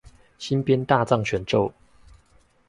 [0.39, 1.71] 新編大藏全咒